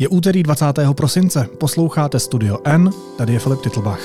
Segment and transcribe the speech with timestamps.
[0.00, 0.64] Je úterý 20.
[0.96, 4.00] prosince, posloucháte Studio N, tady je Filip Titlbach.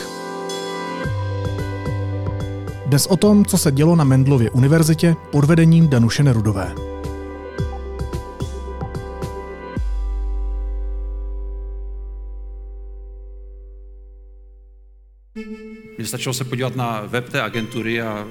[2.85, 6.75] Dnes o tom, co se dělo na Mendlově univerzitě pod vedením Danuše Nerudové.
[15.97, 18.25] Mně stačilo se podívat na web té agentury a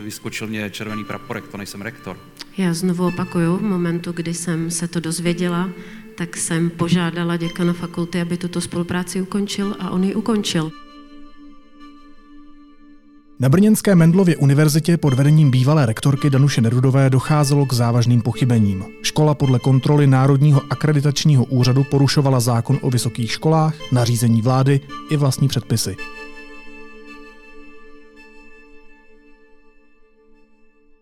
[0.00, 2.16] e, vyskočil mě červený praporek, to nejsem rektor.
[2.56, 5.70] Já znovu opakuju, v momentu, kdy jsem se to dozvěděla,
[6.20, 10.70] tak jsem požádala děkana fakulty, aby tuto spolupráci ukončil a on ji ukončil.
[13.38, 18.84] Na Brněnské Mendlově univerzitě pod vedením bývalé rektorky Danuše Nerudové docházelo k závažným pochybením.
[19.02, 25.48] Škola podle kontroly Národního akreditačního úřadu porušovala zákon o vysokých školách, nařízení vlády i vlastní
[25.48, 25.96] předpisy.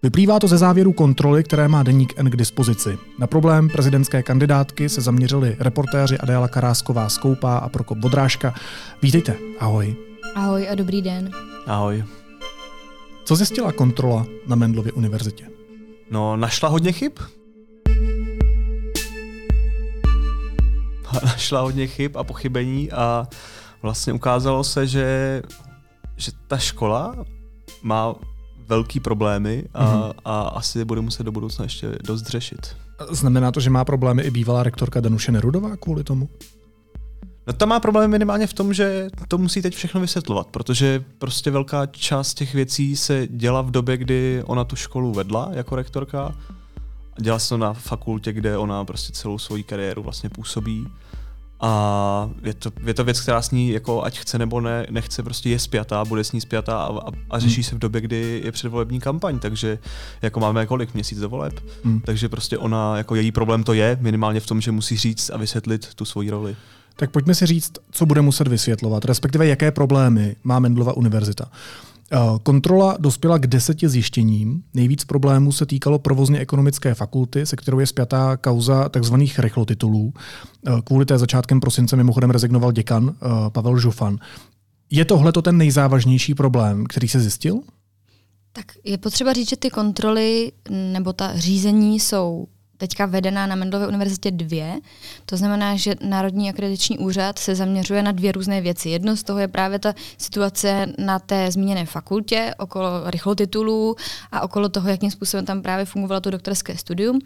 [0.03, 2.99] Vyplývá to ze závěru kontroly, které má Deník N k dispozici.
[3.19, 8.55] Na problém prezidentské kandidátky se zaměřili reportéři Adéla Karásková Skoupá a Prokop Bodrážka.
[9.03, 9.97] Vítejte, ahoj.
[10.35, 11.31] Ahoj a dobrý den.
[11.67, 12.05] Ahoj.
[13.25, 15.47] Co zjistila kontrola na Mendlově univerzitě?
[16.11, 17.13] No, našla hodně chyb.
[21.25, 23.29] našla hodně chyb a pochybení a
[23.83, 25.43] vlastně ukázalo se, že,
[26.17, 27.25] že ta škola
[27.83, 28.15] má
[28.69, 30.13] velký problémy a, mm-hmm.
[30.25, 32.77] a asi bude muset do budoucna ještě dost řešit.
[33.11, 36.29] Znamená to, že má problémy i bývalá rektorka Danuše Nerudová kvůli tomu?
[37.47, 41.51] No ta má problém minimálně v tom, že to musí teď všechno vysvětlovat, protože prostě
[41.51, 46.35] velká část těch věcí se děla v době, kdy ona tu školu vedla jako rektorka.
[47.21, 50.89] Dělala se to na fakultě, kde ona prostě celou svoji kariéru vlastně působí.
[51.61, 55.23] A je to, je to věc, která s ní, jako ať chce nebo ne, nechce,
[55.23, 57.65] prostě je spjatá, bude s ní spjatá a, a, a řeší hmm.
[57.65, 59.79] se v době, kdy je předvolební kampaň, takže
[60.23, 62.01] jako máme kolik měsíc do voleb, hmm.
[62.01, 65.37] takže prostě ona, jako její problém to je, minimálně v tom, že musí říct a
[65.37, 66.57] vysvětlit tu svoji roli.
[66.97, 71.45] Tak pojďme si říct, co bude muset vysvětlovat, respektive jaké problémy má Mendlova univerzita.
[71.51, 71.88] Eh,
[72.43, 74.63] kontrola dospěla k deseti zjištěním.
[74.75, 79.15] Nejvíc problémů se týkalo provozně ekonomické fakulty, se kterou je spjatá kauza tzv.
[79.39, 80.13] rychlotitulů.
[80.67, 84.19] Eh, kvůli té začátkem prosince mimochodem rezignoval děkan eh, Pavel Žufan.
[84.91, 87.61] Je tohle to ten nejzávažnější problém, který se zjistil?
[88.53, 92.47] Tak je potřeba říct, že ty kontroly nebo ta řízení jsou
[92.79, 94.81] teďka vedená na Mendlově univerzitě dvě.
[95.27, 98.89] To znamená, že Národní akreditační úřad se zaměřuje na dvě různé věci.
[98.89, 103.97] Jedno z toho je právě ta situace na té zmíněné fakultě, okolo rychlotitulů
[104.33, 107.19] a okolo toho, jakým způsobem tam právě fungovalo to doktorské studium.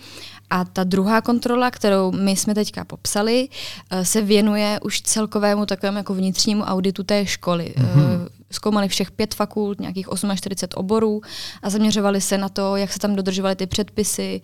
[0.51, 3.49] A ta druhá kontrola, kterou my jsme teďka popsali,
[3.91, 7.75] eh, se věnuje už celkovému takovému jako vnitřnímu auditu té školy.
[7.77, 11.21] Mm-hmm zkoumali všech pět fakult, nějakých 48 oborů
[11.63, 14.41] a zaměřovali se na to, jak se tam dodržovaly ty předpisy,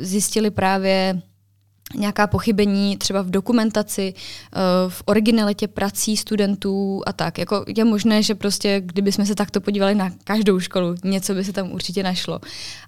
[0.00, 1.22] zjistili právě
[1.94, 4.14] nějaká pochybení třeba v dokumentaci,
[4.88, 7.38] v originalitě prací studentů a tak.
[7.38, 11.52] Jako je možné, že prostě, kdybychom se takto podívali na každou školu, něco by se
[11.52, 12.40] tam určitě našlo.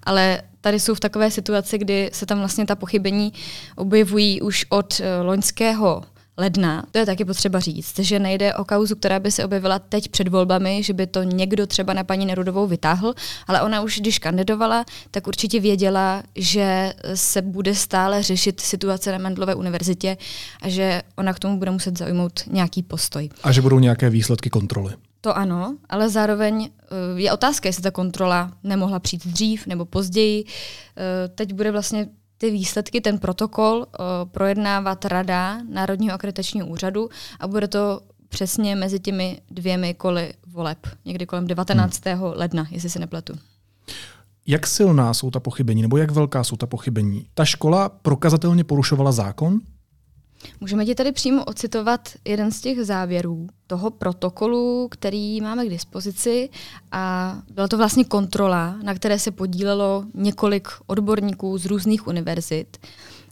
[0.03, 3.33] Ale tady jsou v takové situaci, kdy se tam vlastně ta pochybení
[3.75, 6.03] objevují už od e, loňského
[6.37, 6.85] ledna.
[6.91, 10.27] To je taky potřeba říct, že nejde o kauzu, která by se objevila teď před
[10.27, 13.13] volbami, že by to někdo třeba na paní Nerudovou vytáhl,
[13.47, 19.17] ale ona už, když kandidovala, tak určitě věděla, že se bude stále řešit situace na
[19.17, 20.17] Mendlové univerzitě
[20.61, 23.29] a že ona k tomu bude muset zaujmout nějaký postoj.
[23.43, 24.93] A že budou nějaké výsledky kontroly.
[25.21, 30.45] To ano, ale zároveň eh, je otázka, jestli ta kontrola nemohla přijít dřív nebo později.
[30.45, 32.07] Eh, teď bude vlastně
[32.37, 38.99] ty výsledky, ten protokol uh, projednávat Rada Národního akreditačního úřadu a bude to přesně mezi
[38.99, 42.05] těmi dvěmi koly voleb, někdy kolem 19.
[42.05, 42.21] Hmm.
[42.35, 43.33] ledna, jestli se nepletu.
[44.47, 47.27] Jak silná jsou ta pochybení, nebo jak velká jsou ta pochybení?
[47.33, 49.59] Ta škola prokazatelně porušovala zákon?
[50.61, 56.49] Můžeme ti tady přímo ocitovat jeden z těch závěrů toho protokolu, který máme k dispozici
[56.91, 62.77] a byla to vlastně kontrola, na které se podílelo několik odborníků z různých univerzit.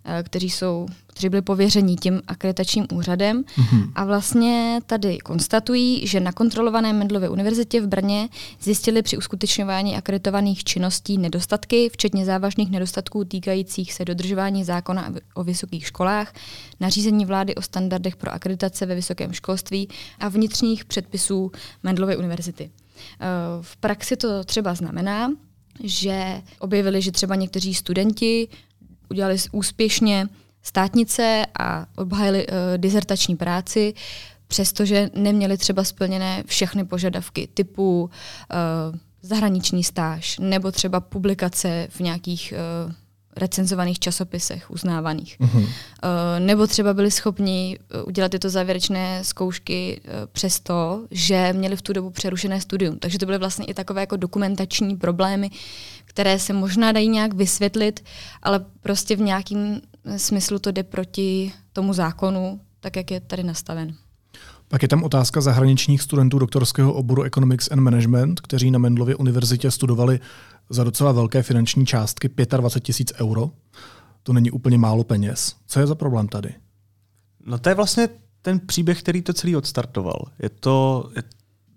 [0.05, 3.43] Eh, kteří, jsou, kteří byli pověření tím akreditačním úřadem.
[3.43, 3.91] Mm-hmm.
[3.95, 8.29] A vlastně tady konstatují, že na kontrolované Mendlově univerzitě v Brně
[8.61, 15.85] zjistili při uskutečňování akreditovaných činností nedostatky, včetně závažných nedostatků týkajících se dodržování zákona o vysokých
[15.87, 16.33] školách,
[16.79, 19.89] nařízení vlády o standardech pro akreditace ve vysokém školství
[20.19, 21.51] a vnitřních předpisů
[21.83, 22.71] Mendlovy univerzity.
[23.19, 23.25] Eh,
[23.61, 25.31] v praxi to třeba znamená,
[25.83, 28.47] že objevili, že třeba někteří studenti
[29.11, 30.27] udělali úspěšně
[30.63, 33.93] státnice a obhájili uh, dizertační práci,
[34.47, 38.09] přestože neměli třeba splněné všechny požadavky typu uh,
[39.21, 42.53] zahraniční stáž nebo třeba publikace v nějakých
[42.85, 42.91] uh,
[43.35, 45.39] recenzovaných časopisech uznávaných.
[45.39, 45.67] Uh-huh.
[46.39, 52.61] Nebo třeba byli schopni udělat tyto závěrečné zkoušky přesto, že měli v tu dobu přerušené
[52.61, 52.99] studium.
[52.99, 55.49] Takže to byly vlastně i takové jako dokumentační problémy,
[56.11, 58.03] které se možná dají nějak vysvětlit,
[58.41, 59.81] ale prostě v nějakém
[60.17, 63.95] smyslu to jde proti tomu zákonu, tak jak je tady nastaven.
[64.67, 69.71] Pak je tam otázka zahraničních studentů doktorského oboru Economics and Management, kteří na Mendlově univerzitě
[69.71, 70.19] studovali
[70.69, 73.51] za docela velké finanční částky 25 tisíc euro.
[74.23, 75.55] To není úplně málo peněz.
[75.67, 76.53] Co je za problém tady?
[77.45, 78.09] No to je vlastně
[78.41, 80.25] ten příběh, který to celý odstartoval.
[80.39, 81.23] Je to, je,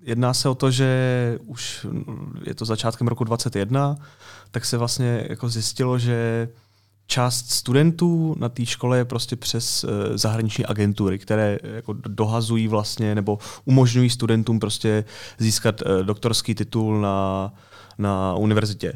[0.04, 1.86] jedná se o to, že už
[2.46, 3.96] je to začátkem roku 2021,
[4.50, 6.48] tak se vlastně jako zjistilo, že
[7.06, 13.14] část studentů na té škole je prostě přes uh, zahraniční agentury, které jako dohazují vlastně
[13.14, 15.04] nebo umožňují studentům prostě
[15.38, 17.52] získat uh, doktorský titul na,
[17.98, 18.92] na univerzitě.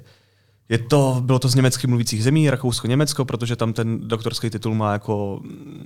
[0.69, 4.93] Je to, bylo to z německy mluvících zemí, Rakousko-Německo, protože tam ten doktorský titul má
[4.93, 5.41] jako,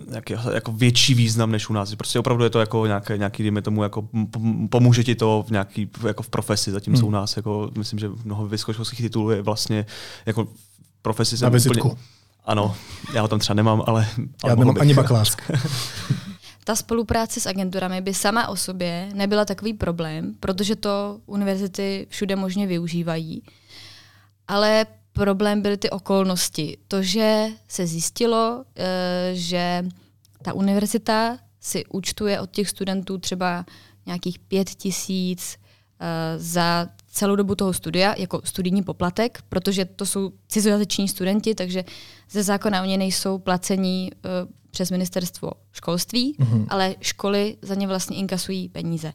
[0.08, 1.94] nějaký, jako větší význam než u nás.
[1.94, 4.08] Prostě opravdu je to jako nějaký, nějaký dejme tomu, jako
[4.70, 7.08] pomůže ti to v nějaký, jako v profesi, zatímco hmm.
[7.08, 9.86] u nás, jako, myslím, že mnoho vysokoškolských titulů je vlastně
[10.26, 10.48] jako
[11.02, 11.82] profesi Na úplně...
[12.44, 12.76] Ano,
[13.14, 14.08] já ho tam třeba nemám, ale...
[14.42, 14.82] ale já nemám bych.
[14.82, 15.42] ani bakalářsk.
[16.64, 22.36] Ta spolupráce s agenturami by sama o sobě nebyla takový problém, protože to univerzity všude
[22.36, 23.42] možně využívají.
[24.52, 26.76] Ale problém byly ty okolnosti.
[26.88, 29.84] To, že se zjistilo, eh, že
[30.42, 33.64] ta univerzita si účtuje od těch studentů třeba
[34.06, 35.56] nějakých pět tisíc
[36.00, 41.84] eh, za celou dobu toho studia jako studijní poplatek, protože to jsou cizojazyční studenti, takže
[42.30, 46.66] ze zákona oni nejsou placení uh, přes ministerstvo školství, mm-hmm.
[46.68, 49.12] ale školy za ně vlastně inkasují peníze.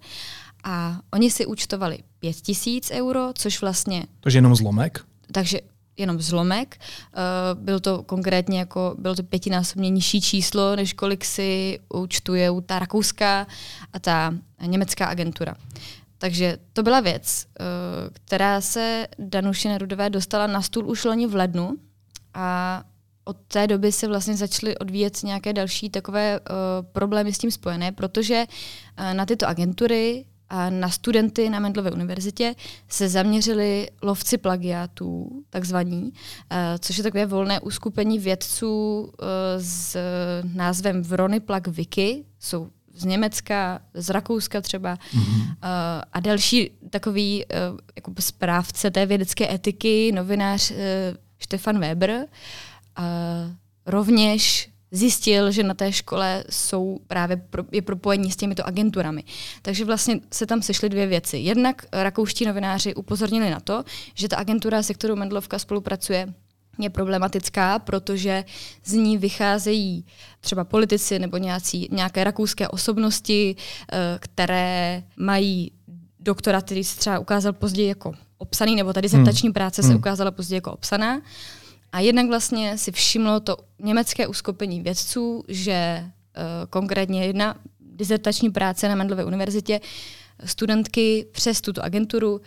[0.63, 4.04] A oni si účtovali pět tisíc euro, což vlastně...
[4.19, 5.06] Takže jenom zlomek?
[5.31, 5.59] Takže
[5.97, 6.77] jenom zlomek.
[6.77, 12.79] Uh, byl to konkrétně jako, bylo to pětinásobně nižší číslo, než kolik si účtuje ta
[12.79, 13.47] rakouská
[13.94, 15.56] a ta německá agentura.
[16.18, 17.63] Takže to byla věc, eh,
[18.13, 21.77] která se Danuše Nerudové dostala na stůl už loni v lednu
[22.33, 22.83] a
[23.24, 26.45] od té doby se vlastně začaly odvíjet nějaké další takové uh,
[26.91, 28.45] problémy s tím spojené, protože
[29.00, 32.56] uh, na tyto agentury a na studenty na Mendlově univerzitě
[32.88, 39.10] se zaměřili lovci plagiátů, takzvaní, uh, což je takové volné uskupení vědců uh,
[39.58, 39.98] s
[40.54, 45.56] názvem Vrony Plak Wiki, jsou z Německa, z Rakouska třeba mm-hmm.
[46.14, 47.46] a další takový
[47.96, 50.72] jako správce té vědecké etiky, novinář
[51.40, 52.26] Stefan Weber,
[53.86, 59.24] rovněž zjistil, že na té škole jsou právě pro, je propojení s těmito agenturami.
[59.62, 61.38] Takže vlastně se tam sešly dvě věci.
[61.38, 66.34] Jednak rakouští novináři upozornili na to, že ta agentura, se kterou Mendlovka spolupracuje,
[66.80, 68.45] je problematická, protože
[68.86, 70.06] z ní vycházejí
[70.42, 73.56] třeba politici nebo nějací, nějaké rakouské osobnosti,
[73.92, 75.72] eh, které mají
[76.19, 79.54] doktora, který se třeba ukázal později jako obsaný, nebo ta dizertační hmm.
[79.54, 79.98] práce se hmm.
[79.98, 81.22] ukázala později jako obsaná.
[81.98, 88.88] A jednak vlastně si všimlo to německé uskupení vědců, že uh, konkrétně jedna dizertační práce
[88.88, 89.80] na Mendlově univerzitě
[90.46, 92.42] studentky přes tuto agenturu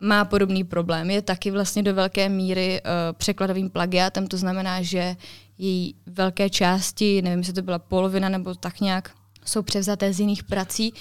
[0.00, 1.10] má podobný problém.
[1.10, 5.16] Je taky vlastně do velké míry uh, překladovým plagiátem, to znamená, že
[5.58, 9.10] její velké části, nevím, jestli to byla polovina nebo tak nějak,
[9.44, 10.92] jsou převzaté z jiných prací,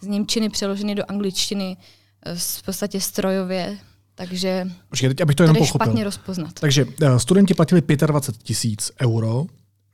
[0.00, 1.76] z Němčiny přeloženy do angličtiny
[2.26, 3.78] uh, v podstatě strojově,
[4.16, 5.86] takže Počkej, teď, abych to jenom pochopil.
[5.86, 6.52] špatně rozpoznat.
[6.60, 9.46] Takže uh, studenti platili 25 tisíc euro,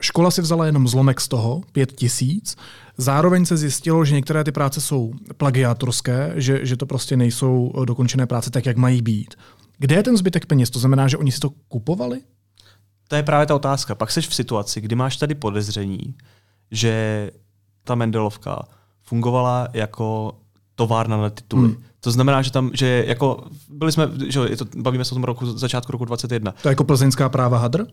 [0.03, 2.57] Škola si vzala jenom zlomek z toho, pět tisíc.
[2.97, 7.87] Zároveň se zjistilo, že některé ty práce jsou plagiátorské, že, že to prostě nejsou eh,
[7.87, 9.35] dokončené práce tak, jak mají být.
[9.79, 10.71] Kde je ten zbytek peněz?
[10.71, 12.21] To znamená, že oni si to kupovali?
[13.09, 13.95] To je právě ta otázka.
[13.95, 16.15] Pak jsi v situaci, kdy máš tady podezření,
[16.71, 17.31] že
[17.85, 18.63] ta Mendelovka
[19.03, 20.39] fungovala jako
[20.75, 21.69] továrna na tituly.
[21.69, 21.83] Hmm.
[22.01, 25.25] To znamená, že tam, že jako, byli jsme, že je to, bavíme se o tom
[25.25, 26.55] roku, začátku roku 21.
[26.63, 27.87] To je jako plzeňská práva hadr?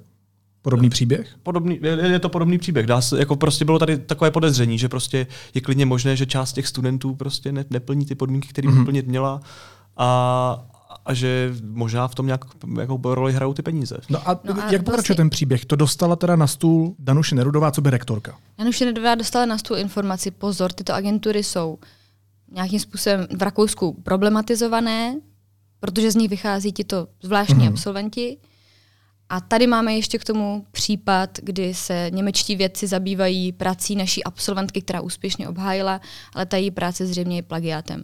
[0.62, 1.36] Podobný příběh?
[1.44, 2.86] Podobný, je, je to podobný příběh.
[2.86, 6.54] Dá se, jako prostě bylo tady takové podezření, že prostě je klidně možné, že část
[6.54, 8.86] těch studentů prostě ne, neplní ty podmínky, které by mm-hmm.
[8.86, 9.40] plnit měla
[9.98, 10.66] a,
[11.06, 12.46] a že možná v tom nějak
[12.80, 13.98] jako roli hrajou ty peníze.
[14.10, 15.16] No a, no a jak pokračuje vlastně...
[15.16, 15.66] ten příběh?
[15.66, 18.38] To dostala teda na stůl Danuše Nerudová, co by rektorka?
[18.58, 21.78] Danuše Nerudová dostala na stůl informaci, pozor, tyto agentury jsou
[22.52, 25.20] nějakým způsobem v Rakousku problematizované,
[25.80, 27.70] protože z nich vychází tito zvláštní mm-hmm.
[27.70, 28.38] absolventi
[29.30, 34.82] a tady máme ještě k tomu případ, kdy se němečtí vědci zabývají prací naší absolventky,
[34.82, 36.02] která úspěšně obhájila,
[36.34, 38.04] ale ta její práce zřejmě je plagiátem.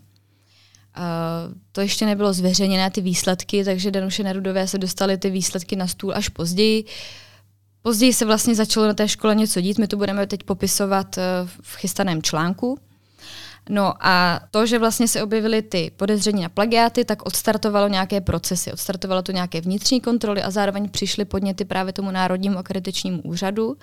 [1.71, 6.13] to ještě nebylo zveřejněné, ty výsledky, takže Danuše Nerudové se dostaly ty výsledky na stůl
[6.15, 6.85] až později.
[7.81, 11.15] Později se vlastně začalo na té škole něco dít, my to budeme teď popisovat
[11.61, 12.79] v chystaném článku.
[13.69, 18.71] No a to, že vlastně se objevily ty podezření na plagiáty, tak odstartovalo nějaké procesy,
[18.71, 23.77] odstartovalo to nějaké vnitřní kontroly a zároveň přišly podněty právě tomu Národnímu akreditačnímu úřadu,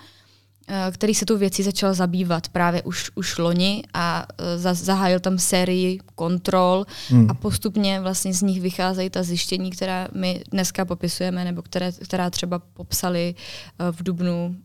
[0.67, 5.19] Eh, který se tu věcí začal zabývat právě už, už loni a eh, za, zahájil
[5.19, 7.31] tam sérii kontrol hmm.
[7.31, 12.29] a postupně vlastně z nich vycházejí ta zjištění, která my dneska popisujeme, nebo které, která
[12.29, 13.35] třeba popsali
[13.79, 14.55] eh, v Dubnu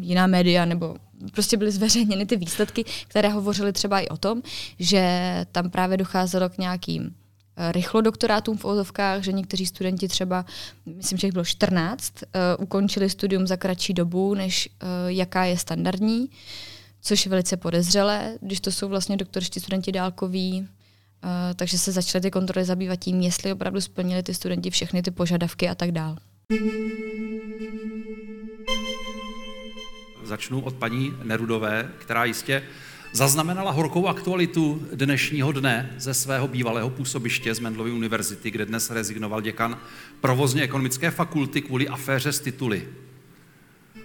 [0.00, 0.96] jiná média, nebo
[1.32, 4.42] prostě byly zveřejněny ty výsledky, které hovořily třeba i o tom,
[4.78, 7.14] že tam právě docházelo k nějakým
[7.60, 10.44] Eh, rychlo doktorátům v ozovkách, že někteří studenti třeba,
[10.86, 15.58] myslím, že jich bylo 14, uh, ukončili studium za kratší dobu, než uh, jaká je
[15.58, 16.30] standardní,
[17.00, 20.66] což je velice podezřelé, když to jsou vlastně doktorští studenti dálkoví, uh,
[21.56, 25.68] takže se začaly ty kontroly zabývat tím, jestli opravdu splnili ty studenti všechny ty požadavky
[25.68, 26.16] a tak dál.
[30.28, 32.62] Začnu od paní Nerudové, která jistě
[33.12, 39.40] zaznamenala horkou aktualitu dnešního dne ze svého bývalého působiště z Mendlovy univerzity, kde dnes rezignoval
[39.40, 39.78] děkan
[40.20, 42.88] provozně ekonomické fakulty kvůli aféře s tituly.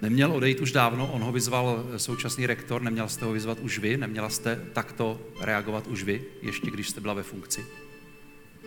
[0.01, 3.97] Neměl odejít už dávno, on ho vyzval současný rektor, neměl jste ho vyzvat už vy,
[3.97, 7.65] neměla jste takto reagovat už vy, ještě když jste byla ve funkci?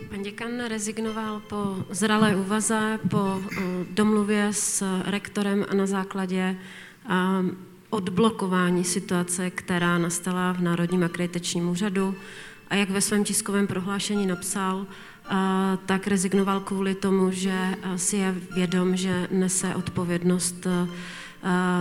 [0.09, 6.57] Pan děkan rezignoval po zralé úvaze, po eh, domluvě s rektorem a na základě
[7.89, 12.15] odblokování situace, která nastala v Národním akreditačním úřadu.
[12.69, 14.85] A jak ve svém tiskovém prohlášení napsal,
[15.85, 20.67] tak rezignoval kvůli tomu, že si je vědom, že nese odpovědnost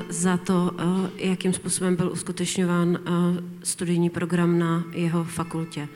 [0.08, 0.70] za to,
[1.16, 2.98] jakým způsobem byl uskutečňován
[3.62, 5.88] studijní program na jeho fakultě.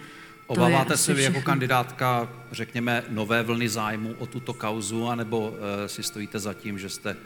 [0.46, 5.54] Obáváte se vy jako kandidátka, řekněme, nové vlny zájmu o tuto kauzu, anebo
[5.86, 7.16] si stojíte za tím, že jste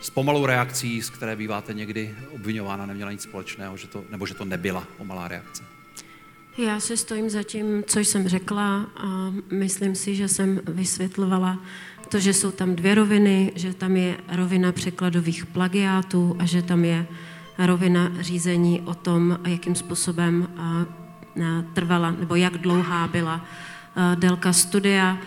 [0.00, 4.34] s pomalou reakcí, z které býváte někdy obvinována, neměla nic společného, že to, nebo že
[4.34, 5.64] to nebyla pomalá reakce?
[6.58, 11.58] Já se stojím za tím, co jsem řekla a myslím si, že jsem vysvětlovala
[12.08, 16.84] to, že jsou tam dvě roviny, že tam je rovina překladových plagiátů a že tam
[16.84, 17.06] je
[17.58, 20.48] rovina řízení o tom, jakým způsobem
[21.74, 23.44] trvala, nebo jak dlouhá byla
[24.14, 25.18] délka studia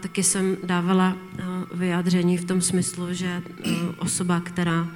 [0.00, 1.16] taky jsem dávala
[1.74, 3.42] vyjádření v tom smyslu, že
[3.98, 4.88] osoba, která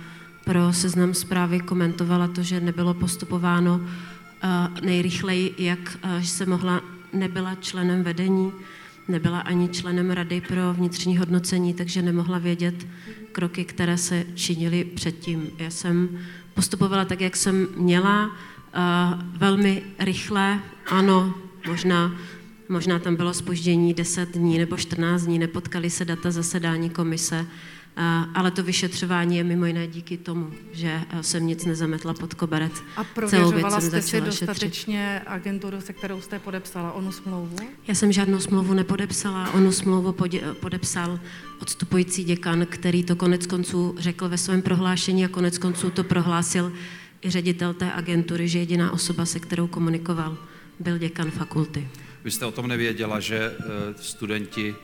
[0.45, 3.81] pro seznam zprávy komentovala to, že nebylo postupováno
[4.83, 6.81] nejrychleji, jak se mohla,
[7.13, 8.53] nebyla členem vedení,
[9.09, 12.87] nebyla ani členem rady pro vnitřní hodnocení, takže nemohla vědět
[13.33, 15.51] kroky, které se činily předtím.
[15.59, 16.19] Já jsem
[16.55, 18.31] postupovala tak, jak jsem měla,
[19.37, 21.35] velmi rychle, ano,
[21.67, 22.13] možná
[22.69, 27.47] Možná tam bylo spoždění 10 dní nebo 14 dní, nepotkali se data zasedání komise,
[28.35, 32.73] ale to vyšetřování je mimo jiné díky tomu, že jsem nic nezametla pod koberec.
[32.97, 35.29] A prověřovala jste si dostatečně šetřit.
[35.33, 37.57] agenturu, se kterou jste podepsala onu smlouvu?
[37.89, 40.15] Já jsem žádnou smlouvu nepodepsala, onu smlouvu
[40.61, 41.21] podepsal
[41.63, 46.73] odstupující děkan, který to konec konců řekl ve svém prohlášení a konec konců to prohlásil
[47.23, 50.39] i ředitel té agentury, že jediná osoba, se kterou komunikoval,
[50.81, 51.89] byl děkan fakulty.
[52.27, 53.65] Vy jste o tom nevěděla, že eh,
[54.01, 54.75] studenti,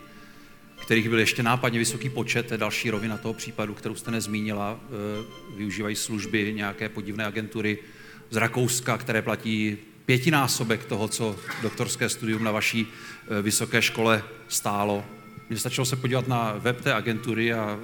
[0.81, 4.79] kterých byl ještě nápadně vysoký počet, to je další rovina toho případu, kterou jste nezmínila,
[4.79, 7.77] eh, využívají služby nějaké podivné agentury
[8.29, 15.05] z Rakouska, které platí pětinásobek toho, co doktorské studium na vaší eh, vysoké škole stálo.
[15.49, 17.79] Mně stačilo se podívat na web té agentury a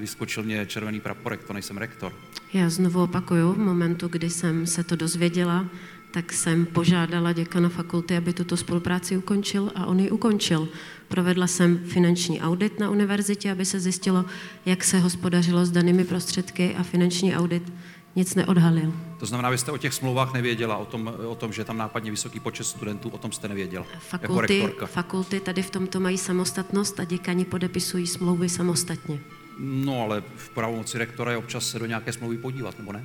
[0.00, 2.12] vyskočil mě červený praporek, to nejsem rektor.
[2.54, 5.66] Já znovu opakuju, v momentu, kdy jsem se to dozvěděla,
[6.14, 10.68] tak jsem požádala děkana fakulty, aby tuto spolupráci ukončil a on ji ukončil.
[11.08, 14.24] Provedla jsem finanční audit na univerzitě, aby se zjistilo,
[14.66, 17.72] jak se hospodařilo s danými prostředky a finanční audit
[18.16, 18.92] nic neodhalil.
[19.20, 22.10] To znamená, vy jste o těch smlouvách nevěděla, o tom, o tom že tam nápadně
[22.10, 27.00] vysoký počet studentů, o tom jste nevěděla fakulty, jako Fakulty tady v tomto mají samostatnost
[27.00, 29.20] a děkani podepisují smlouvy samostatně.
[29.58, 33.04] No ale v pravomoci rektora je občas se do nějaké smlouvy podívat, nebo ne?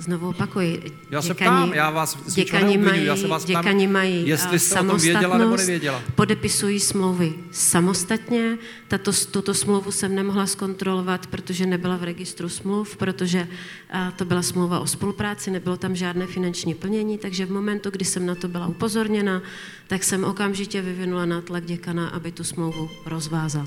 [0.00, 0.92] Znovu opakuji.
[1.10, 4.58] Já se děkani, ptám, já vás děkani mají, já se vás děkani ptám, mají jestli
[4.58, 6.02] jste o tom věděla nebo nevěděla.
[6.14, 8.58] Podepisují smlouvy samostatně.
[8.88, 13.48] Tato, tuto smlouvu jsem nemohla zkontrolovat, protože nebyla v registru smluv, protože
[13.90, 18.04] a, to byla smlouva o spolupráci, nebylo tam žádné finanční plnění, takže v momentu, kdy
[18.04, 19.42] jsem na to byla upozorněna,
[19.86, 23.66] tak jsem okamžitě vyvinula nátlak děkana, aby tu smlouvu rozvázal.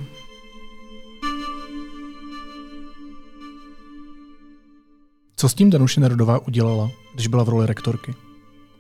[5.44, 8.14] Co s tím Danuše Nerudová udělala, když byla v roli rektorky?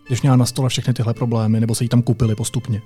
[0.08, 2.82] když měla na stole všechny tyhle problémy, nebo se jí tam kupili postupně?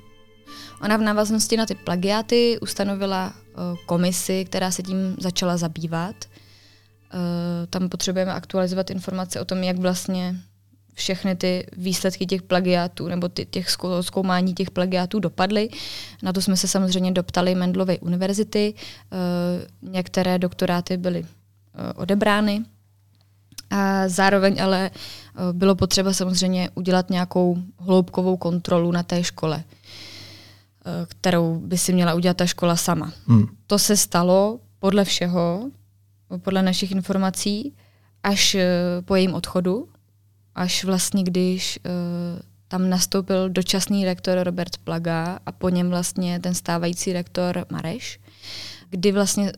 [0.82, 6.16] Ona v návaznosti na ty plagiáty ustanovila uh, komisi, která se tím začala zabývat.
[6.26, 7.20] Uh,
[7.70, 10.36] tam potřebujeme aktualizovat informace o tom, jak vlastně
[10.94, 13.68] všechny ty výsledky těch plagiátů nebo ty, těch
[14.02, 15.70] zkoumání těch plagiátů dopadly.
[16.24, 18.74] Na to jsme se samozřejmě doptali Mendlovy univerzity.
[19.84, 21.26] Uh, některé doktoráty byly
[21.96, 22.64] odebrány.
[23.70, 29.64] A zároveň ale uh, bylo potřeba samozřejmě udělat nějakou hloubkovou kontrolu na té škole,
[31.08, 33.14] kterou by si měla udělat ta škola sama.
[33.28, 33.48] Hmm.
[33.68, 35.70] To se stalo podle všeho,
[36.38, 37.74] podle našich informací,
[38.24, 38.58] až
[39.06, 39.88] po jejím odchodu
[40.58, 41.80] až vlastně, když
[42.68, 48.20] tam nastoupil dočasný rektor Robert Plaga a po něm vlastně ten stávající rektor Mareš,
[48.90, 49.52] kdy vlastně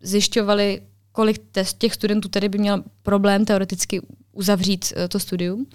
[0.00, 0.80] zjišťovali,
[1.14, 1.42] kolik
[1.78, 4.00] těch studentů tady by měl problém teoreticky
[4.32, 5.66] uzavřít uh, to studium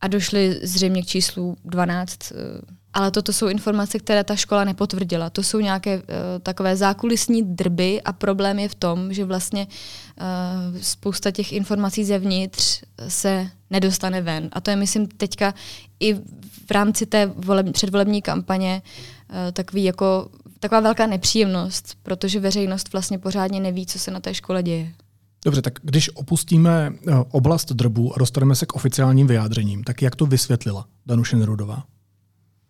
[0.00, 2.38] a došli zřejmě k číslu 12 uh,
[2.96, 5.30] ale toto jsou informace, které ta škola nepotvrdila.
[5.30, 6.04] To jsou nějaké uh,
[6.42, 9.66] takové zákulisní drby a problém je v tom, že vlastně
[10.80, 14.48] spousta těch informací zevnitř se nedostane ven.
[14.52, 15.54] A to je, myslím, teďka
[16.00, 16.14] i
[16.66, 18.82] v rámci té voleb, předvolební kampaně
[19.52, 20.30] takový jako,
[20.64, 24.92] taková velká nepříjemnost, protože veřejnost vlastně pořádně neví, co se na té škole děje.
[25.44, 26.92] Dobře, tak když opustíme
[27.30, 31.84] oblast drbů a dostaneme se k oficiálním vyjádřením, tak jak to vysvětlila Danuše Nerudová?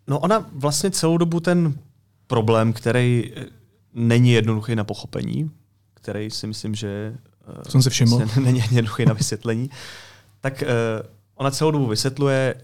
[0.08, 1.74] No ona vlastně celou dobu ten
[2.26, 3.44] problém, který eh,
[3.92, 5.50] není jednoduchý na pochopení,
[5.94, 7.16] který si myslím, že
[7.48, 8.28] uh, jsem se všiml.
[8.28, 9.70] Se není jednoduchý na vysvětlení,
[10.40, 10.68] tak uh,
[11.34, 12.54] ona celou dobu vysvětluje,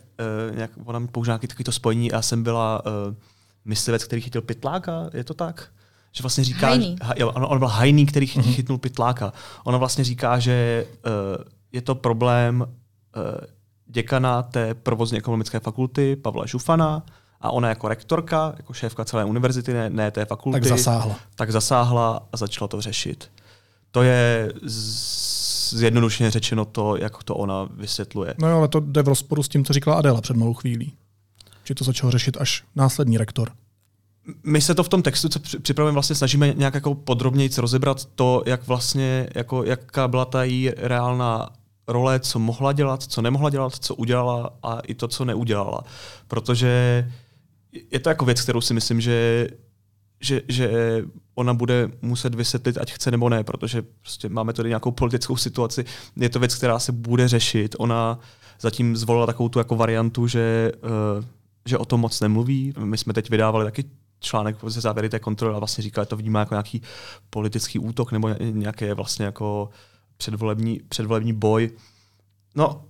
[0.50, 3.14] uh, nějak, ona mi používá nějaké takovéto spojení, já jsem byla uh,
[3.64, 5.68] myslivec, který chytil pytláka, je to tak?
[6.12, 6.96] Že vlastně říká, hajný.
[7.02, 8.54] Ha, jo, on, on byl hajný, který chytil, mm-hmm.
[8.54, 9.32] chytnul pytláka.
[9.64, 13.22] Ona vlastně říká, že uh, je to problém uh,
[13.86, 17.02] děkana té provozně ekonomické fakulty Pavla Žufana,
[17.40, 21.16] a ona jako rektorka, jako šéfka celé univerzity, ne, ne té fakulty, tak zasáhla.
[21.34, 23.30] tak zasáhla a začala to řešit.
[23.90, 24.52] To je
[25.70, 28.34] zjednodušeně řečeno to, jak to ona vysvětluje.
[28.38, 30.92] No jo, ale to jde v rozporu s tím, co říkala Adela před malou chvílí.
[31.70, 33.50] Či to začal řešit až následní rektor.
[34.44, 38.42] My se to v tom textu, co připravujeme, vlastně snažíme nějak jako podrobněji rozebrat to,
[38.46, 41.48] jak vlastně, jako, jaká byla ta její reálná
[41.88, 45.84] role, co mohla dělat, co nemohla dělat, co udělala a i to, co neudělala.
[46.28, 47.06] Protože
[47.90, 49.48] je to jako věc, kterou si myslím, že,
[50.20, 50.70] že, že
[51.34, 55.84] ona bude muset vysvětlit, ať chce nebo ne, protože prostě máme tady nějakou politickou situaci.
[56.16, 57.76] Je to věc, která se bude řešit.
[57.78, 58.18] Ona
[58.60, 60.72] zatím zvolila takovou tu jako variantu, že,
[61.18, 61.24] uh,
[61.66, 62.74] že o tom moc nemluví.
[62.78, 63.84] My jsme teď vydávali taky
[64.20, 66.82] článek ze závěry té kontroly a vlastně říkali, že to vnímá jako nějaký
[67.30, 69.70] politický útok nebo nějaké vlastně jako
[70.16, 71.70] předvolební, předvolební boj.
[72.54, 72.84] No,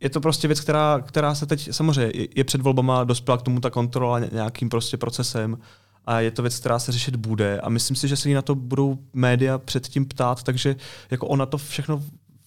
[0.00, 3.60] je to prostě věc, která, která se teď samozřejmě je před volbama, dospěla k tomu
[3.60, 5.58] ta kontrola nějakým prostě procesem
[6.04, 8.42] a je to věc, která se řešit bude a myslím si, že se jí na
[8.42, 10.76] to budou média předtím ptát, takže
[11.10, 12.02] jako ona to všechno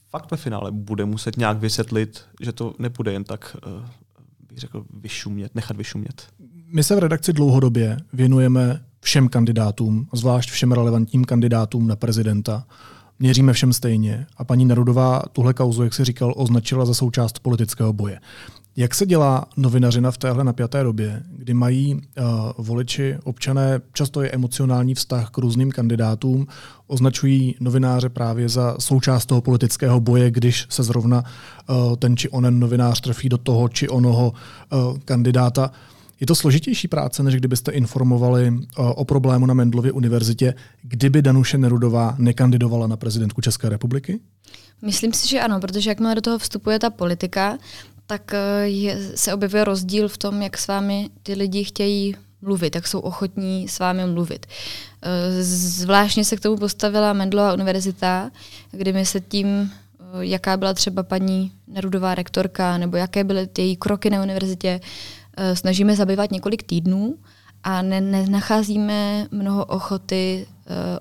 [0.09, 3.85] fakt ve finále bude muset nějak vysvětlit, že to nebude jen tak, uh,
[4.59, 6.27] řekl, vyšumět, nechat vyšumět.
[6.73, 12.65] My se v redakci dlouhodobě věnujeme všem kandidátům, zvlášť všem relevantním kandidátům na prezidenta
[13.19, 14.25] měříme všem stejně.
[14.37, 18.19] A paní Nerudová tuhle kauzu, jak si říkal, označila za součást politického boje.
[18.75, 22.01] Jak se dělá novinařina v téhle napjaté době, kdy mají uh,
[22.57, 26.47] voliči, občané, často je emocionální vztah k různým kandidátům,
[26.87, 31.23] označují novináře právě za součást toho politického boje, když se zrovna
[31.69, 34.33] uh, ten či onen novinář trefí do toho či onoho
[34.71, 35.71] uh, kandidáta.
[36.19, 42.15] Je to složitější práce, než kdybyste informovali o problému na Mendlově univerzitě, kdyby Danuše Nerudová
[42.17, 44.19] nekandidovala na prezidentku České republiky?
[44.85, 47.57] Myslím si, že ano, protože jakmile do toho vstupuje ta politika,
[48.09, 52.75] tak eh, je, se objevuje rozdíl v tom, jak s vámi ty lidi chtějí mluvit,
[52.75, 54.45] jak jsou ochotní s vámi mluvit.
[55.01, 58.31] Eh, zvláštně se k tomu postavila Mendlová univerzita,
[58.71, 59.71] kdy my se tím,
[60.19, 64.79] jaká byla třeba paní Nerudová rektorka, nebo jaké byly její kroky na univerzitě,
[65.41, 67.17] Eh, snažíme zabývat několik týdnů
[67.63, 70.47] a ne, nenacházíme mnoho ochoty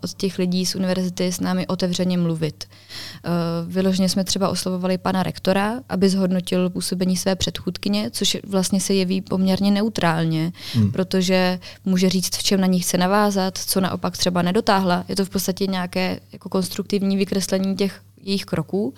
[0.00, 2.64] od těch lidí z univerzity s námi otevřeně mluvit.
[2.64, 8.94] Uh, vyloženě jsme třeba oslovovali pana rektora, aby zhodnotil působení své předchůdkyně, což vlastně se
[8.94, 10.92] jeví poměrně neutrálně, hmm.
[10.92, 15.04] protože může říct, v čem na ní chce navázat, co naopak třeba nedotáhla.
[15.08, 18.94] Je to v podstatě nějaké jako konstruktivní vykreslení těch jejich kroků.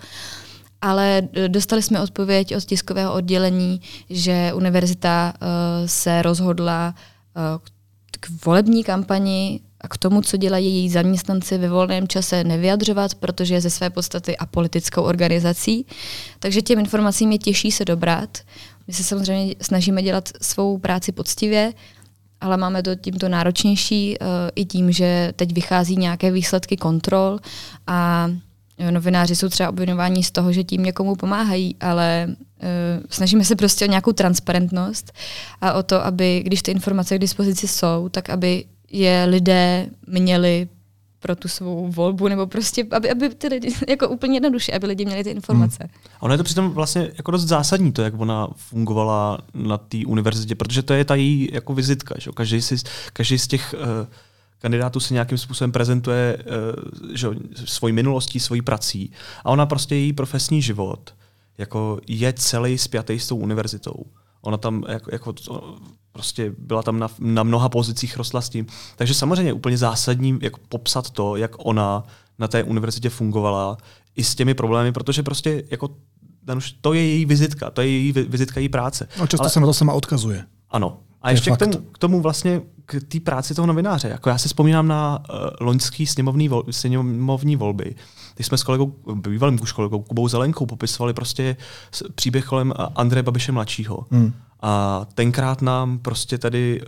[0.81, 5.47] Ale dostali jsme odpověď od tiskového oddělení, že univerzita uh,
[5.85, 6.95] se rozhodla
[7.35, 7.61] uh,
[8.19, 13.53] k volební kampani a k tomu, co dělají její zaměstnanci ve volném čase, nevyjadřovat, protože
[13.53, 15.85] je ze své podstaty apolitickou organizací.
[16.39, 18.37] Takže těm informacím je těžší se dobrat.
[18.87, 21.73] My se samozřejmě snažíme dělat svou práci poctivě,
[22.41, 27.39] ale máme to tímto náročnější uh, i tím, že teď vychází nějaké výsledky kontrol
[27.87, 28.29] a
[28.91, 32.35] novináři jsou třeba obvinováni z toho, že tím někomu pomáhají, ale uh,
[33.09, 35.11] snažíme se prostě o nějakou transparentnost
[35.61, 40.67] a o to, aby, když ty informace k dispozici jsou, tak aby je lidé měli
[41.19, 45.05] pro tu svou volbu, nebo prostě, aby, aby ty lidi, jako úplně jednoduše, aby lidi
[45.05, 45.77] měli ty informace.
[45.83, 45.91] Hmm.
[46.19, 49.97] A ono je to přitom vlastně jako dost zásadní, to, jak ona fungovala na té
[50.07, 52.15] univerzitě, protože to je ta její jako vizitka.
[52.17, 52.31] Že?
[52.31, 52.75] Každý, si,
[53.13, 54.07] každý z těch uh,
[54.59, 57.27] kandidátů si nějakým způsobem prezentuje uh, že,
[57.65, 59.11] svojí minulostí, svojí prací.
[59.45, 61.13] A ona prostě její profesní život
[61.57, 64.05] jako je celý spjatý s tou univerzitou.
[64.41, 65.33] Ona tam jako, jako
[66.11, 68.65] prostě byla tam na, na mnoha pozicích, rostla s tím.
[68.95, 72.03] Takže samozřejmě úplně zásadní, jak popsat to, jak ona
[72.39, 73.77] na té univerzitě fungovala
[74.15, 75.89] i s těmi problémy, protože prostě jako
[76.81, 79.07] to je její vizitka, to je její vizitka její práce.
[79.23, 80.45] A často Ale, se na to sama odkazuje.
[80.69, 80.97] Ano.
[81.21, 84.07] A ještě k tomu, k tomu vlastně, k té práci toho novináře.
[84.07, 87.95] Jako já si vzpomínám na uh, loňský sněmovní, vol, sněmovní volby,
[88.35, 91.57] když jsme s kolegou, bývalým už kolegou Kubou Zelenkou popisovali prostě
[92.15, 94.05] příběh kolem Andreje Babiše mladšího.
[94.11, 94.33] Hmm.
[94.61, 96.81] A tenkrát nám prostě tady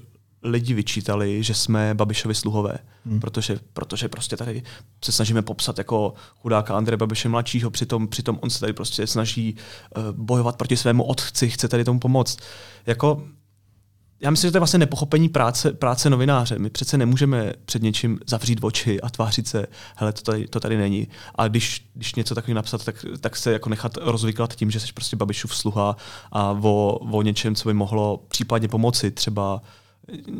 [0.44, 3.20] lidi vyčítali, že jsme Babišovi sluhové, hmm.
[3.20, 4.64] protože, protože prostě tady
[5.04, 9.56] se snažíme popsat jako chudáka Andreje Babiše mladšího, přitom, přitom on se tady prostě snaží
[9.98, 12.40] uh, bojovat proti svému otci, chce tady tomu pomoct.
[12.86, 13.24] Jako
[14.24, 16.60] já myslím, že to je vlastně nepochopení práce, práce novináře.
[16.60, 20.78] My přece nemůžeme před něčím zavřít oči a tvářit se, hele, to tady, to tady
[20.78, 21.08] není.
[21.36, 24.94] A když, když něco takového napsat, tak, tak se jako nechat rozvyklat tím, že jsi
[24.94, 25.98] prostě Babišův sluha
[26.32, 29.62] a o, o něčem, co by mohlo případně pomoci, třeba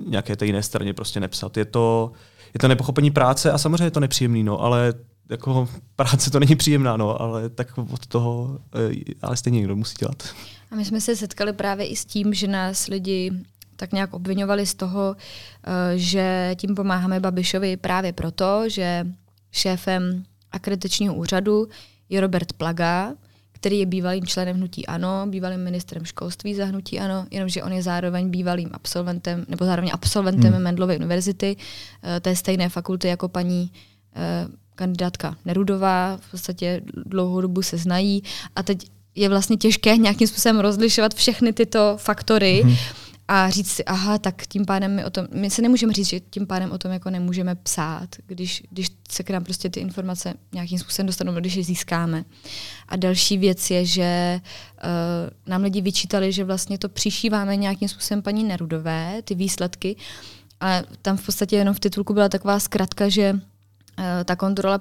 [0.08, 1.58] nějaké té jiné straně prostě nepsat.
[1.58, 2.12] Je to,
[2.54, 4.94] je to nepochopení práce a samozřejmě je to nepříjemný, no, ale
[5.30, 8.60] jako práce to není příjemná, no, ale tak od toho,
[8.92, 10.24] eh, ale stejně někdo musí dělat.
[10.72, 13.32] A my jsme se setkali právě i s tím, že nás lidi
[13.84, 19.08] tak nějak obvinovali z toho, eh, že tím pomáháme Babišovi právě proto, že
[19.52, 21.68] šéfem akreditačního úřadu
[22.10, 23.14] je Robert Plaga,
[23.52, 27.84] který je bývalým členem hnutí ANO, bývalým ministrem školství za hnutí ANO, jenomže on je
[27.84, 30.64] zároveň bývalým absolventem, nebo zároveň absolventem hmm.
[30.64, 31.56] Mendlovy univerzity,
[32.04, 33.72] eh, té stejné fakulty jako paní
[34.16, 38.24] eh, kandidátka Nerudová, v podstatě dlouhou dobu se znají.
[38.56, 42.76] A teď je vlastně těžké nějakým způsobem rozlišovat všechny tyto faktory, hmm
[43.28, 46.20] a říct si, aha, tak tím pádem my o tom, my se nemůžeme říct, že
[46.20, 50.34] tím pádem o tom jako nemůžeme psát, když, když se k nám prostě ty informace
[50.54, 52.26] nějakým způsobem dostanou, když je získáme.
[52.88, 54.42] A další věc je, že
[54.84, 54.90] uh,
[55.48, 59.96] nám lidi vyčítali, že vlastně to přišíváme nějakým způsobem paní Nerudové, ty výsledky,
[60.60, 63.40] ale tam v podstatě jenom v titulku byla taková zkratka, že uh,
[64.26, 64.80] ta kontrola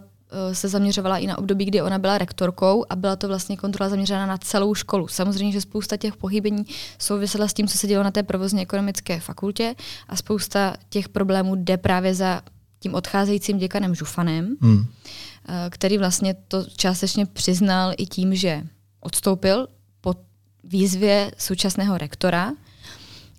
[0.52, 4.26] se zaměřovala i na období, kdy ona byla rektorkou a byla to vlastně kontrola zaměřená
[4.26, 5.08] na celou školu.
[5.08, 6.64] Samozřejmě, že spousta těch pochybení
[6.98, 9.74] souvisela s tím, co se dělo na té provozně ekonomické fakultě
[10.08, 12.42] a spousta těch problémů jde právě za
[12.78, 14.86] tím odcházejícím děkanem Žufanem, hmm.
[15.48, 18.62] Eh, který vlastně to částečně přiznal i tím, že
[19.00, 19.68] odstoupil
[20.00, 20.14] po
[20.64, 22.52] výzvě současného rektora,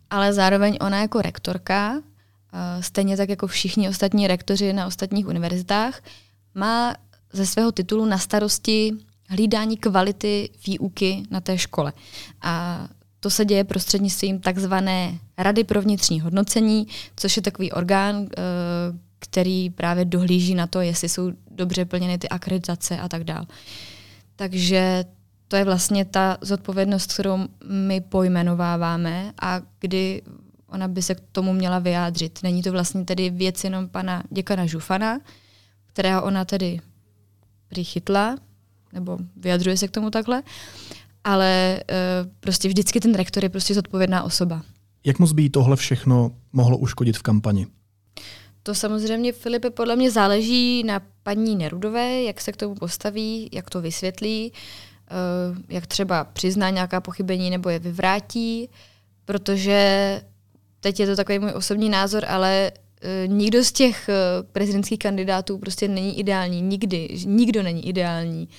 [0.10, 6.02] ale zároveň ona jako rektorka, eh, stejně tak jako všichni ostatní rektoři na ostatních univerzitách,
[6.56, 6.96] má
[7.34, 8.94] ze svého titulu na starosti
[9.30, 11.94] hlídání kvality výuky na té škole.
[12.42, 12.88] A
[13.20, 18.42] to se děje prostřednictvím takzvané Rady pro vnitřní hodnocení, což je takový orgán, eh,
[19.20, 23.46] který právě dohlíží na to, jestli jsou dobře plněny ty akreditace a tak dále.
[24.36, 25.06] Takže
[25.48, 27.38] to je vlastně ta zodpovědnost, kterou
[27.70, 30.22] my pojmenováváme a kdy
[30.68, 32.40] ona by se k tomu měla vyjádřit.
[32.44, 35.20] Není to vlastně tedy věc jenom pana děkana Žufana,
[35.94, 36.80] kterého ona tedy
[37.68, 38.38] přichytla,
[38.94, 40.44] nebo vyjadřuje se k tomu takhle,
[41.24, 44.62] ale uh, prostě vždycky ten rektor je prostě zodpovědná osoba.
[45.06, 47.68] Jak moc by tohle všechno mohlo uškodit v kampani?
[48.64, 53.70] To samozřejmě, Filipe, podle mě záleží na paní Nerudové, jak se k tomu postaví, jak
[53.70, 58.70] to vysvětlí, uh, jak třeba přizná nějaká pochybení nebo je vyvrátí,
[59.26, 60.22] protože
[60.80, 62.83] teď je to takový můj osobní názor, ale Eh,
[63.28, 64.14] nikdo z těch eh,
[64.52, 68.50] prezidentských kandidátů prostě není ideální, nikdy, nikdo není ideální.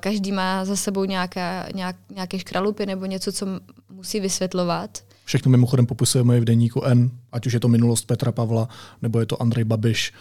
[0.00, 3.46] Každý má za sebou nějaká, nějak, nějaké škralupy nebo něco, co
[3.90, 4.98] musí vysvětlovat.
[5.24, 8.68] Všechno mimochodem popisujeme v deníku N ať už je to minulost Petra Pavla,
[9.02, 10.12] nebo je to Andrej Babiš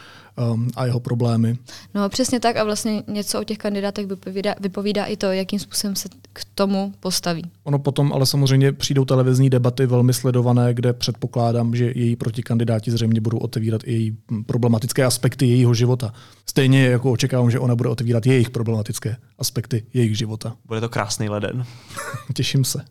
[0.53, 1.57] um, a jeho problémy.
[1.93, 5.95] No přesně tak a vlastně něco o těch kandidátech vypovídá, vypovídá i to, jakým způsobem
[5.95, 7.43] se k tomu postaví.
[7.63, 13.21] Ono potom ale samozřejmě přijdou televizní debaty velmi sledované, kde předpokládám, že její protikandidáti zřejmě
[13.21, 16.13] budou otevírat i její problematické aspekty jejího života.
[16.45, 20.55] Stejně jako očekávám, že ona bude otevírat jejich problematické aspekty jejich života.
[20.65, 21.65] Bude to krásný leden.
[22.33, 22.85] Těším se.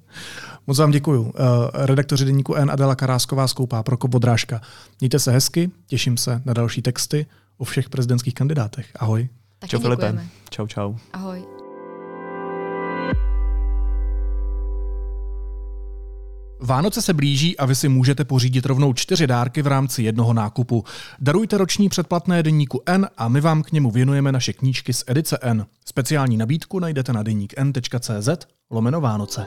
[0.67, 1.23] Moc vám děkuju.
[1.23, 1.31] Uh,
[1.73, 4.61] redaktoři deníku N Adela Karásková skoupá pro Bodrážka.
[5.01, 7.27] Mějte se hezky, těším se na další texty
[7.61, 8.87] o všech prezidentských kandidátech.
[8.97, 9.29] Ahoj.
[9.59, 9.81] Taky čau.
[9.81, 10.27] Filipe.
[10.51, 10.95] Čau, čau.
[11.13, 11.45] Ahoj.
[16.63, 20.85] Vánoce se blíží a vy si můžete pořídit rovnou čtyři dárky v rámci jednoho nákupu.
[21.21, 25.39] Darujte roční předplatné deníku N a my vám k němu věnujeme naše knížky z edice
[25.43, 25.67] N.
[25.85, 28.29] Speciální nabídku najdete na deník n.cz
[28.71, 29.47] lomeno Vánoce.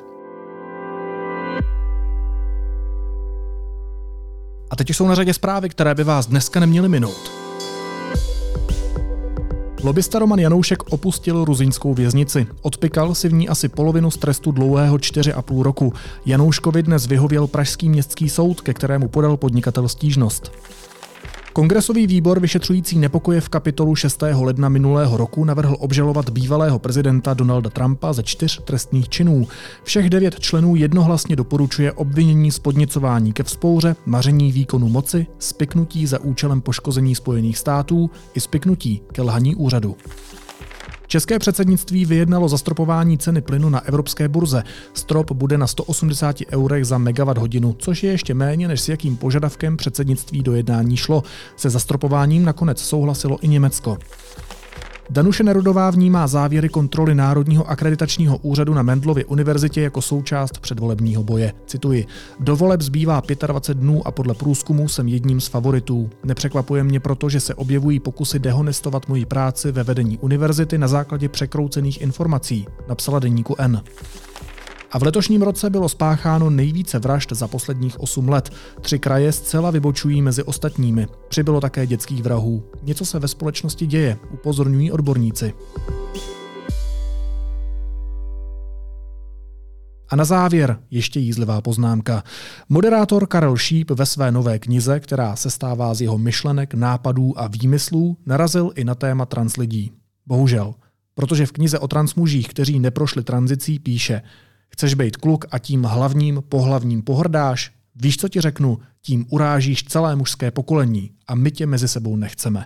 [4.72, 7.43] A teď jsou na řadě zprávy, které by vás dneska neměly minout.
[9.84, 12.48] Lobista Roman Janoušek opustil ruzinskou věznici.
[12.62, 15.94] Odpikal si v ní asi polovinu z trestu dlouhého 4,5 roku.
[16.26, 20.52] Janouškovi dnes vyhověl Pražský městský soud, ke kterému podal podnikatel stížnost.
[21.54, 24.24] Kongresový výbor vyšetřující nepokoje v kapitolu 6.
[24.42, 29.48] ledna minulého roku navrhl obžalovat bývalého prezidenta Donalda Trumpa ze čtyř trestných činů.
[29.84, 36.22] Všech devět členů jednohlasně doporučuje obvinění z podnicování ke vzpouře, maření výkonu moci, spiknutí za
[36.22, 39.96] účelem poškození Spojených států i spiknutí ke lhaní úřadu.
[41.14, 44.64] České předsednictví vyjednalo zastropování ceny plynu na evropské burze.
[44.94, 49.18] Strop bude na 180 eurech za megawatt hodinu, což je ještě méně, než s jakým
[49.18, 51.24] požadavkem předsednictví do jednání šlo.
[51.56, 53.98] Se zastropováním nakonec souhlasilo i Německo.
[55.10, 61.54] Danuše Nerudová vnímá závěry kontroly Národního akreditačního úřadu na Mendlově univerzitě jako součást předvolebního boje.
[61.66, 62.06] Cituji.
[62.40, 66.10] Do voleb zbývá 25 dnů a podle průzkumu jsem jedním z favoritů.
[66.24, 71.30] Nepřekvapuje mě proto, že se objevují pokusy dehonestovat moji práci ve vedení univerzity na základě
[71.30, 73.82] překroucených informací, napsala deníku N.
[74.94, 78.50] A v letošním roce bylo spácháno nejvíce vražd za posledních 8 let.
[78.82, 81.08] Tři kraje zcela vybočují mezi ostatními.
[81.30, 82.64] Přibylo také dětských vrahů.
[82.84, 85.54] Něco se ve společnosti děje, upozorňují odborníci.
[90.10, 92.24] A na závěr ještě jízlivá poznámka.
[92.70, 97.48] Moderátor Karel Šíp ve své nové knize, která se stává z jeho myšlenek, nápadů a
[97.48, 99.92] výmyslů, narazil i na téma translidí.
[100.26, 100.74] Bohužel,
[101.16, 104.22] protože v knize o transmužích, kteří neprošli tranzicí, píše–
[104.74, 107.72] Chceš být kluk a tím hlavním pohlavním pohrdáš?
[107.96, 108.78] Víš, co ti řeknu?
[109.02, 112.66] Tím urážíš celé mužské pokolení a my tě mezi sebou nechceme.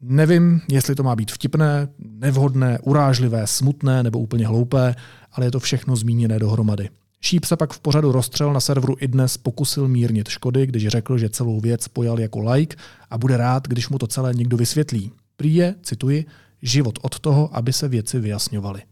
[0.00, 4.94] Nevím, jestli to má být vtipné, nevhodné, urážlivé, smutné nebo úplně hloupé,
[5.32, 6.88] ale je to všechno zmíněné dohromady.
[7.20, 11.18] Šíp se pak v pořadu rozstřel na serveru i dnes pokusil mírnit škody, když řekl,
[11.18, 12.76] že celou věc pojal jako like
[13.10, 15.12] a bude rád, když mu to celé někdo vysvětlí.
[15.36, 16.24] Prý je, cituji,
[16.62, 18.82] život od toho, aby se věci vyjasňovaly.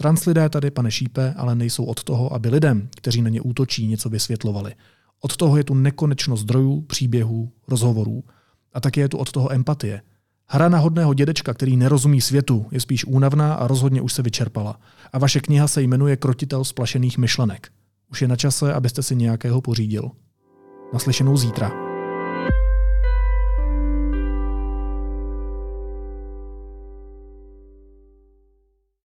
[0.00, 4.08] Translidé tady, pane Šípe, ale nejsou od toho, aby lidem, kteří na ně útočí, něco
[4.08, 4.74] vysvětlovali.
[5.20, 8.24] Od toho je tu nekonečnost zdrojů, příběhů, rozhovorů.
[8.72, 10.02] A také je tu od toho empatie.
[10.46, 14.80] Hra na hodného dědečka, který nerozumí světu, je spíš únavná a rozhodně už se vyčerpala.
[15.12, 17.68] A vaše kniha se jmenuje Krotitel splašených myšlenek.
[18.10, 20.10] Už je na čase, abyste si nějakého pořídil.
[20.92, 21.89] Naslyšenou zítra.